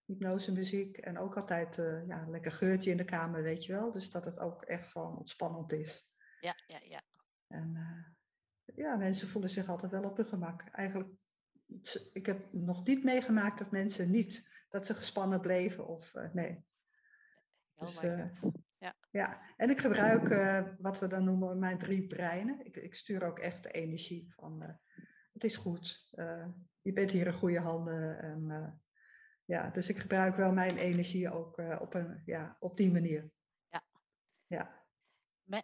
[0.04, 0.96] Hypnose muziek.
[0.96, 3.92] En ook altijd ja, een lekker geurtje in de kamer, weet je wel.
[3.92, 6.08] Dus dat het ook echt gewoon ontspannend is.
[6.40, 7.02] Ja, ja, ja.
[7.46, 10.62] En uh, ja, mensen voelen zich altijd wel op hun gemak.
[10.62, 11.20] Eigenlijk,
[12.12, 16.66] ik heb nog niet meegemaakt dat mensen niet, dat ze gespannen bleven of uh, nee.
[17.74, 18.30] Dus, uh,
[18.78, 18.94] ja.
[19.10, 20.28] ja, en ik gebruik
[20.78, 22.64] wat we dan noemen mijn drie breinen.
[22.64, 24.78] Ik, ik stuur ook echt de energie van
[25.32, 26.08] het is goed,
[26.80, 28.18] je bent hier in goede handen.
[28.18, 28.82] En,
[29.44, 33.30] ja, dus ik gebruik wel mijn energie ook op, een, ja, op die manier.
[33.68, 33.84] Ja.
[34.46, 34.77] Ja.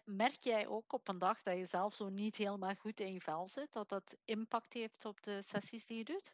[0.04, 3.20] Merk jij ook op een dag dat je zelf zo niet helemaal goed in je
[3.20, 6.32] vel zit, dat dat impact heeft op de sessies die je doet?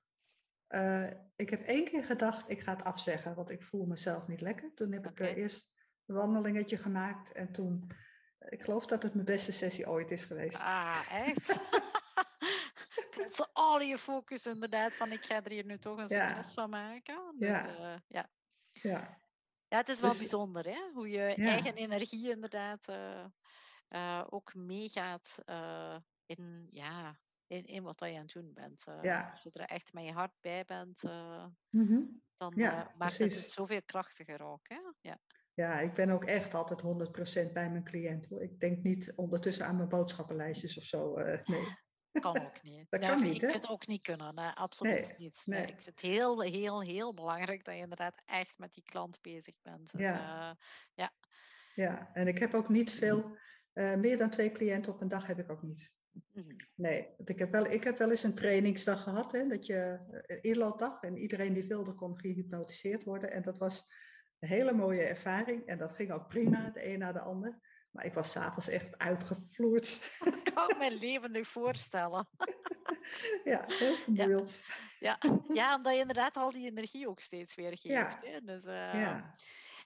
[0.69, 4.41] Uh, ik heb één keer gedacht, ik ga het afzeggen, want ik voel mezelf niet
[4.41, 4.75] lekker.
[4.75, 5.29] Toen heb okay.
[5.29, 5.71] ik uh, eerst
[6.07, 7.91] een wandelingetje gemaakt en toen,
[8.39, 10.59] ik geloof dat het mijn beste sessie ooit is geweest.
[10.61, 11.59] Ah, echt?
[13.53, 16.35] al je focus inderdaad van ik ga er hier nu toch een Ja.
[16.35, 17.35] succes van maken.
[17.39, 17.77] Dus, Ja.
[17.79, 18.29] eh, ja.
[18.73, 19.21] Ja,
[19.71, 20.81] ja, het is wel Dus- bijzonder hè?
[20.95, 21.51] hoe je Ja.
[21.51, 23.25] eigen energie inderdaad eh,
[23.89, 28.85] eh, ook meegaat eh, in, ja, in, in wat je aan het doen bent.
[29.03, 29.31] Ja.
[29.31, 31.03] Als je er echt met je hart bij bent,
[31.71, 32.01] Mhm.
[32.37, 34.69] dan Ja, maakt het zoveel krachtiger ook.
[34.69, 34.79] Hè?
[35.01, 35.19] Ja.
[35.55, 38.27] ja, ik ben ook echt altijd 100% bij mijn cliënt.
[38.29, 38.43] Hoor.
[38.43, 41.15] Ik denk niet ondertussen aan mijn boodschappenlijstjes of zo.
[41.45, 41.67] nee.
[42.13, 42.87] Kan ook niet.
[42.91, 43.49] Dat kan ik niet, hè?
[43.49, 44.35] vind het ook niet kunnen.
[44.35, 45.43] Nee, absoluut Nee, niet.
[45.45, 45.63] Nee.
[45.63, 49.55] Ik vind het heel, heel, heel belangrijk dat je inderdaad echt met die klant bezig
[49.63, 49.93] bent.
[49.93, 50.51] En, Ja.
[50.95, 51.07] eh,
[51.75, 53.37] Ja, en ik heb ook niet veel,
[53.73, 55.99] eh, meer dan twee cliënten op een dag heb ik ook niet.
[56.33, 56.57] mhm.
[56.75, 60.37] Nee, ik heb wel, ik heb wel eens een trainingsdag gehad, hè, dat je eh,
[60.37, 63.31] een inloopdag en iedereen die wilde kon gehypnotiseerd worden.
[63.33, 63.93] En dat was
[64.39, 67.59] een hele mooie ervaring en dat ging ook prima, de een na de ander.
[67.91, 70.19] Maar ik was s'avonds echt uitgevloerd.
[70.45, 72.29] Ik kan me levendig voorstellen.
[73.45, 74.63] ja, heel vermoeiend.
[74.99, 75.19] Ja.
[75.53, 77.83] ja, omdat je inderdaad al die energie ook steeds weer geeft.
[77.85, 78.19] Ja.
[78.23, 78.41] Hè?
[78.41, 79.35] Dus, eh, Ja,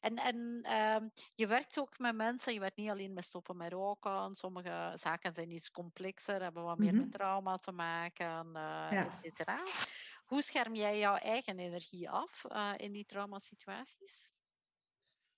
[0.01, 3.73] En, en ehm, je werkt ook met mensen, je werkt niet alleen met stoppen met
[3.73, 4.35] roken.
[4.35, 7.01] Sommige zaken zijn iets complexer, hebben wat meer Mhm.
[7.01, 9.05] met trauma te maken, eh Ja.
[9.07, 9.63] et cetera.
[10.25, 14.33] Hoe scherm jij jouw eigen energie af eh, in die traumasituaties?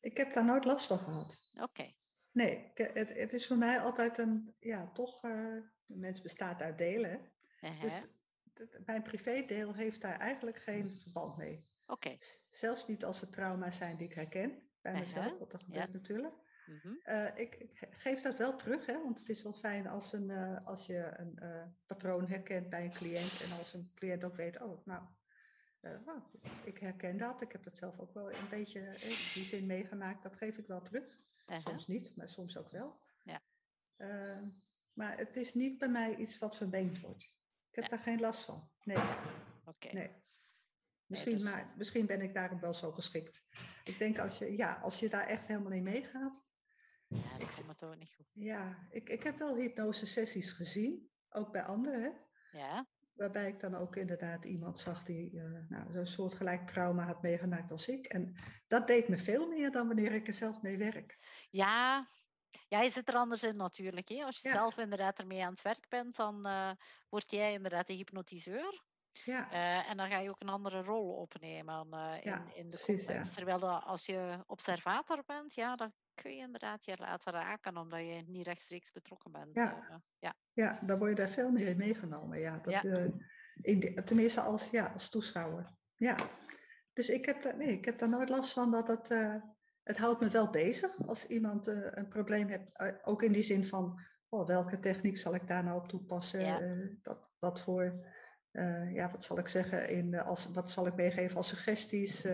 [0.00, 1.50] ik heb daar nooit last van gehad.
[1.60, 1.86] Oké.
[2.36, 6.78] Nee, het, het is voor mij altijd een, ja, toch, eh de mens bestaat uit
[6.78, 7.32] delen.
[7.60, 7.80] Uh-huh.
[7.82, 8.02] Dus
[8.54, 11.58] het- mijn privédeel heeft daar eigenlijk geen verband mee.
[11.86, 12.16] Oké.
[12.50, 15.92] Zelfs niet als het trauma's zijn die ik herken bij Uh-huh, mezelf, want dat gebeurt
[15.92, 16.34] natuurlijk.
[16.66, 16.94] Mhm.
[17.02, 20.12] Eh, ik, ik ge- geef dat wel terug, hè, want het is wel fijn als,
[20.12, 21.38] een, eh, als je een
[21.86, 25.02] patroon herkent bij een cliënt en als een cliënt ook weet, oh, nou,
[25.80, 26.20] nou,
[26.64, 30.22] ik herken dat, ik heb dat zelf ook wel een beetje in die zin meegemaakt,
[30.22, 31.24] dat geef ik wel terug.
[31.46, 33.00] Soms niet, maar soms ook wel.
[33.22, 33.40] Ja.
[33.96, 34.42] Eh,
[34.94, 37.22] maar het is niet bij mij iets wat vermeend wordt.
[37.70, 37.90] Ik heb Ja.
[37.90, 38.70] daar geen last van.
[38.84, 38.96] Nee,
[39.92, 40.24] nee.
[41.06, 43.42] Misschien, dus- maar, misschien ben ik daarom wel zo geschikt.
[43.84, 46.44] Ik denk als je, ja, als je daar echt helemaal in meegaat.
[47.08, 48.26] Ja, ik dat komt het ook niet goed.
[48.32, 52.02] Ja, ik, ik heb wel hypnose sessies gezien, ook bij anderen.
[52.02, 52.10] Hè?
[52.58, 52.86] Ja.
[53.16, 57.70] Waarbij ik dan ook inderdaad iemand zag die eh nou, zo'n soortgelijk trauma had meegemaakt
[57.70, 58.06] als ik.
[58.06, 58.34] En
[58.66, 61.18] dat deed me veel meer dan wanneer ik er zelf mee werk.
[61.50, 62.08] Ja.
[62.68, 64.08] ja, je zit er anders in natuurlijk.
[64.08, 64.24] Hè?
[64.24, 64.52] Als je Ja.
[64.52, 66.70] zelf inderdaad ermee aan het werk bent, dan eh,
[67.08, 68.84] word jij inderdaad de hypnotiseur.
[69.24, 72.76] Ja, Eh, en dan ga je ook een andere rol opnemen in, Ja, in de
[72.76, 73.24] precies, ja.
[73.30, 78.00] Terwijl dat als je observator bent, ja, dan kun je inderdaad je laten raken, omdat
[78.00, 79.54] je niet rechtstreeks betrokken bent.
[79.54, 79.86] Ja.
[79.90, 80.34] eh, ja.
[80.52, 82.38] ja, dan word je daar veel meer in meegenomen.
[82.40, 82.82] Ja, dat, Ja.
[82.82, 83.10] eh,
[83.60, 85.74] in de- tenminste als, ja, als toeschouwer.
[85.96, 86.16] Ja.
[86.92, 89.10] Dus ik heb, daar, nee, ik heb daar nooit last van dat het...
[89.10, 89.34] eh,
[89.82, 93.04] het houdt me wel bezig als iemand een probleem heeft.
[93.06, 96.40] ook in die zin van, oh, welke techniek zal ik daar nou op toepassen?
[96.40, 96.60] Ja.
[96.60, 98.06] Eh, wat, voor,
[98.92, 102.28] ja, wat zal ik zeggen, in, als, wat zal ik meegeven als suggesties?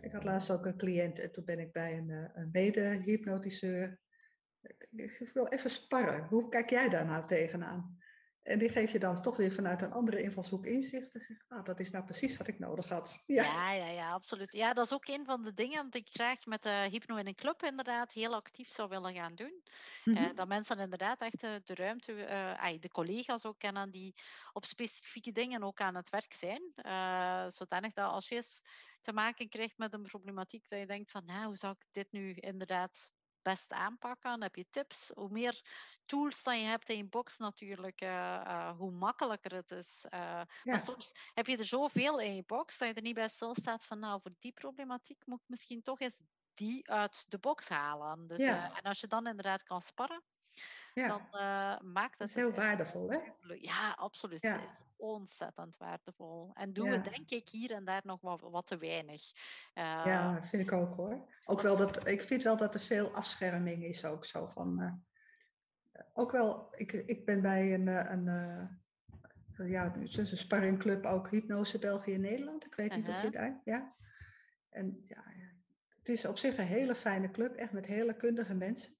[0.00, 4.00] Ik had laatst ook een cliënt en toen ben ik bij een, eh, een mede-hypnotiseur.
[4.90, 6.26] Ik wil even sparren.
[6.26, 7.97] Hoe kijk jij daar nou tegenaan?
[8.48, 11.14] En die geef je dan toch weer vanuit een andere invalshoek inzicht.
[11.14, 13.22] En zeg, nou, dat is nou precies wat ik nodig had.
[13.26, 14.52] Ja, Ja, ja, ja, absoluut.
[14.52, 17.26] Ja, dat is ook een van de dingen dat ik graag met de Hypno in
[17.26, 19.62] een club inderdaad heel actief zou willen gaan doen.
[20.04, 20.16] Mhm.
[20.16, 24.14] Eh, dat mensen inderdaad echt eh, de ruimte, eh, de collega's ook kennen die
[24.52, 26.62] op specifieke dingen ook aan het werk zijn.
[26.74, 28.62] Eh, zodanig dat als je eens
[29.02, 32.12] te maken krijgt met een problematiek, dat je denkt van, nou, hoe zou ik dit
[32.12, 34.30] nu inderdaad best aanpakken?
[34.30, 35.10] Dan heb je tips.
[35.14, 35.62] Hoe meer
[36.06, 40.04] tools dan je hebt in je box natuurlijk, eh, eh, hoe makkelijker het is.
[40.08, 43.28] Eh, Maar soms heb je er zoveel in je box dat je er niet bij
[43.28, 46.20] stilstaat van, nou, voor die problematiek moet ik misschien toch eens
[46.54, 48.26] die uit de box halen.
[48.26, 48.70] Dus, Ja.
[48.72, 50.24] en als je dan inderdaad kan sparren,
[50.94, 51.76] dan ja.
[51.78, 53.18] eh, maakt dat het is heel waardevol, hè?
[53.60, 54.42] Ja, absoluut.
[54.42, 54.52] Ja.
[54.52, 56.50] Het is ontzettend waardevol.
[56.54, 59.22] En doen we denk ik hier en daar nog wat, wat te weinig.
[59.74, 61.28] Eh, Ja, vind ik ook hoor.
[61.44, 64.80] Ook wel dat, ik vind wel dat er veel afscherming is ook zo van.
[64.80, 68.24] eh, ook wel, ik, ik ben bij een, een,
[69.68, 72.64] ja, het is een sparringclub ook Hypnose België Nederland.
[72.64, 73.32] Ik weet niet of je Uh-huh.
[73.40, 73.96] daar, ja.
[74.68, 75.24] En ja,
[75.98, 78.97] het is op zich een hele fijne club, echt met hele kundige mensen.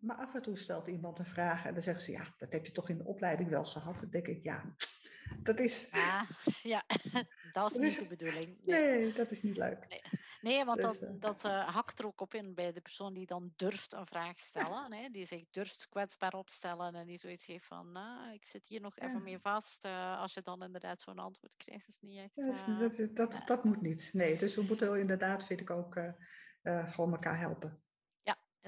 [0.00, 2.66] Maar af en toe stelt iemand een vraag en dan zeggen ze, ja, dat heb
[2.66, 4.00] je toch in de opleiding wel gehad.
[4.00, 4.74] Dan denk ik, ja,
[5.42, 6.30] dat is, Ah,
[6.74, 6.84] ja,
[7.52, 8.58] dat is niet de bedoeling.
[8.64, 8.98] Nee.
[8.98, 10.02] nee, dat is niet leuk.
[10.40, 13.14] Nee, want Dus, dat, eh, dat eh, hakt er ook op in bij de persoon
[13.14, 14.92] die dan durft een vraag stellen.
[14.92, 18.80] Hè, die zich durft kwetsbaar opstellen en die zoiets heeft van, nou, ik zit hier
[18.80, 19.20] nog even Ja.
[19.20, 19.84] mee vast.
[19.84, 22.66] Eh, als je dan inderdaad zo'n antwoord krijgt, is niet echt...
[22.66, 23.44] Ja, dat, dat, dat, ja.
[23.44, 24.10] dat moet niet.
[24.12, 26.00] Nee, dus we moeten inderdaad, vind ik ook,
[26.62, 27.82] gewoon elkaar helpen.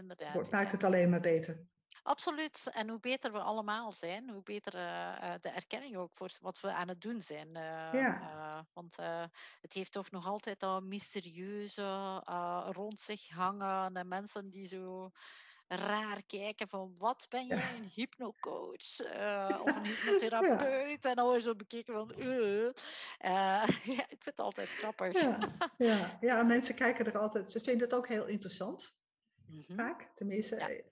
[0.01, 0.35] Inderdaad.
[0.35, 1.69] Het maakt het alleen maar beter.
[2.03, 2.71] Absoluut.
[2.73, 6.61] En hoe beter we allemaal zijn, hoe beter eh, eh, de erkenning ook voor wat
[6.61, 7.57] we aan het doen zijn.
[7.57, 8.97] Eh, Ja, want
[9.61, 12.23] het heeft toch nog altijd dat mysterieuze
[12.71, 13.97] rond zich hangen.
[13.97, 15.11] En mensen die zo
[15.67, 19.01] raar kijken van wat ben ja, jij, een hypnocoach
[19.61, 21.05] of een ja, hypnotherapeut?
[21.05, 22.13] En dan zo bekeken van
[23.19, 23.65] ja,
[24.09, 25.13] ik vind het altijd grappig.
[25.13, 25.39] ja,
[25.77, 26.17] ja.
[26.21, 29.00] Ja, mensen kijken er altijd, ze vinden het ook heel interessant,
[29.51, 29.75] Mhm.
[29.75, 30.11] vaak.
[30.15, 30.69] Tenminste, Ja.
[30.69, 30.85] eh,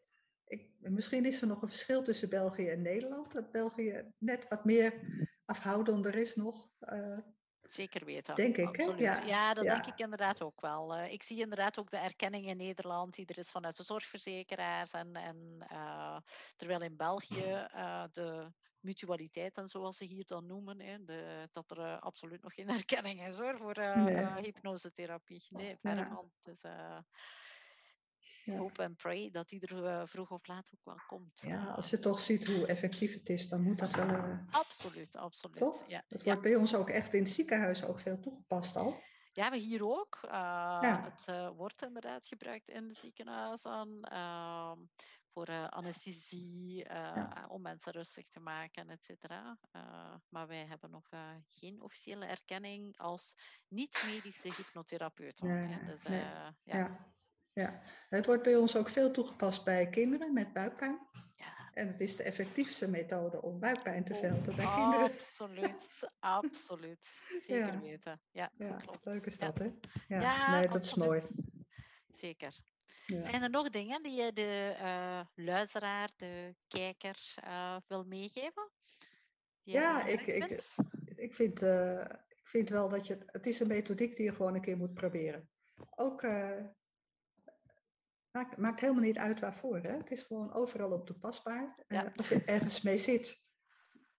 [0.45, 3.33] ik, misschien is er nog een verschil tussen België en Nederland.
[3.33, 4.93] Dat België net wat meer
[5.45, 7.19] afhoudender is nog, eh,
[7.63, 8.77] Zeker weten, denk ik.
[8.77, 8.85] Hè?
[8.85, 10.95] Ja, Ja, dat denk ik inderdaad ook wel.
[10.95, 14.91] Eh, ik zie inderdaad ook de erkenning in Nederland, die er is vanuit de zorgverzekeraars.
[14.91, 15.67] En, en,
[16.57, 21.79] terwijl in België uh, de mutualiteiten, zoals ze hier dan noemen, hè, de, dat er
[21.79, 24.43] uh, absoluut nog geen erkenning is hoor, voor nee.
[24.43, 25.47] hypnosetherapie.
[25.49, 26.09] Nee, verre Ja.
[26.09, 26.31] van.
[26.41, 26.61] Dus,
[28.45, 28.57] Ja.
[28.57, 31.41] hope and pray dat die er uh, vroeg of laat ook wel komt.
[31.41, 34.09] Ja, als je toch ziet hoe effectief het is, dan moet dat wel.
[34.09, 35.57] Uh, absoluut, absoluut.
[35.57, 35.85] Toch?
[35.89, 36.05] Ja.
[36.09, 36.27] Het ja.
[36.27, 39.03] wordt bij ons ook echt in het ziekenhuis ook veel toegepast al.
[39.33, 40.19] Ja, we hier ook.
[40.25, 40.31] Uh,
[40.81, 41.03] Ja.
[41.05, 44.73] Het uh, wordt inderdaad gebruikt in de ziekenhuizen uh,
[45.33, 47.47] voor anesthesie, Ja.
[47.49, 49.59] om mensen rustig te maken, et cetera.
[50.29, 51.09] Maar wij hebben nog
[51.51, 53.35] geen officiële erkenning als
[53.69, 55.41] niet-medische hypnotherapeut.
[55.41, 55.85] Nee.
[55.85, 56.21] Dus, nee.
[56.21, 56.55] ja.
[56.63, 57.17] Ja.
[57.59, 60.99] Ja, het wordt bij ons ook veel toegepast bij kinderen met buikpijn.
[61.37, 61.71] Ja.
[61.73, 65.05] En het is de effectiefste methode om buikpijn te Oh, velden bij kinderen.
[65.05, 66.99] Absoluut, absoluut.
[67.47, 67.81] Zeker Ja.
[67.81, 68.21] weten.
[68.31, 69.05] Ja, Ja, klopt.
[69.05, 69.47] leuk is Ja.
[69.47, 69.65] dat, hè?
[70.09, 71.23] Ja, Ja, nee, dat is mooi.
[72.09, 72.57] Zeker.
[73.07, 78.71] Zijn er nog dingen die je de eh, luisteraar, de kijker eh, wil meegeven?
[79.63, 80.63] Die Ja, ik, ik,
[81.17, 83.13] ik, vind, eh, ik vind wel dat je...
[83.13, 85.51] Het, het is een methodiek die je gewoon een keer moet proberen.
[85.91, 86.23] Ook...
[88.39, 89.81] eh, maakt, maakt helemaal niet uit waarvoor.
[89.81, 89.97] Hè?
[89.97, 91.85] Het is gewoon overal op toepasbaar.
[91.89, 92.05] Ja.
[92.05, 93.49] Eh, als je ergens mee zit,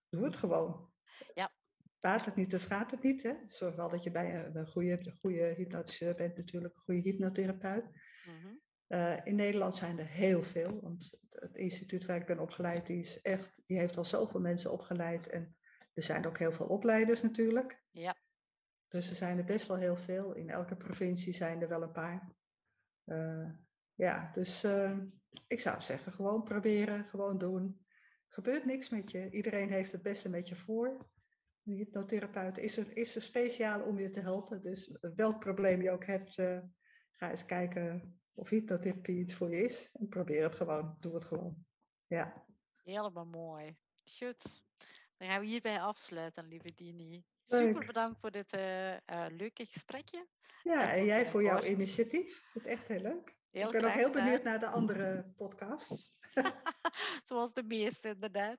[0.08, 0.92] doe het gewoon.
[1.34, 1.52] Ja.
[2.00, 3.22] Baat het niet, dan schaadt het niet.
[3.22, 3.34] Hè?
[3.46, 7.84] Zorg wel dat je bij een, een goede, goede hypnotiseur bent natuurlijk, een goede hypnotherapeut.
[8.24, 8.54] Mhm.
[8.88, 13.00] Uh, in Nederland zijn er heel veel, want het instituut waar ik ben opgeleid, die,
[13.00, 15.26] is echt, die heeft al zoveel mensen opgeleid.
[15.26, 15.56] En
[15.94, 17.82] er zijn ook heel veel opleiders natuurlijk.
[17.90, 18.16] Ja.
[18.88, 20.34] Dus er zijn er best wel heel veel.
[20.34, 22.32] In elke provincie zijn er wel een paar.
[23.04, 23.50] Uh,
[24.00, 24.98] ja, dus uh,
[25.46, 27.86] ik zou zeggen, gewoon proberen, gewoon doen.
[28.28, 29.30] Gebeurt niks met je.
[29.30, 31.08] Iedereen heeft het beste met je voor.
[31.62, 34.62] De hypnotherapeut is er, is er speciaal om je te helpen.
[34.62, 36.58] Dus welk probleem je ook hebt, uh,
[37.10, 39.90] ga eens kijken of hypnotherapie iets voor je is.
[39.92, 40.96] En probeer het gewoon.
[41.00, 41.66] Doe het gewoon.
[42.06, 42.44] Ja.
[42.82, 43.76] Helemaal mooi.
[44.18, 44.64] Goed.
[45.16, 47.24] Dan gaan we hierbij afsluiten, lieve Dini.
[47.44, 47.66] Leuk.
[47.66, 48.96] Super bedankt voor dit uh,
[49.28, 50.26] leuke gesprekje.
[50.62, 52.38] Ja, en jij voor jouw initiatief.
[52.38, 53.38] Ik vind het echt heel leuk.
[53.50, 56.18] Heel ik ben ook heel benieuwd naar de andere podcasts.
[57.28, 58.58] Zoals de meeste, inderdaad.